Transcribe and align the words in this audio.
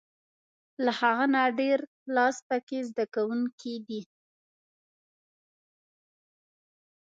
له 0.83 0.91
هغه 0.99 1.25
نه 1.33 1.41
ډېر 1.59 1.79
لاس 2.15 2.35
په 2.47 2.57
کې 2.67 2.77
د 2.83 2.87
زده 2.89 3.05
کوونکي 3.15 3.73
دی. 3.87 4.01